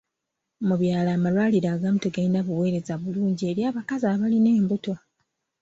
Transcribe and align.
Mu 0.67 0.75
byalo 0.81 1.09
amalwaliro 1.17 1.67
agamu 1.75 1.97
tegalina 2.03 2.39
buweereza 2.47 2.93
bulungi 3.01 3.43
eri 3.51 3.61
abakazi 3.69 4.05
abalina 4.13 4.49
embuto. 4.59 4.93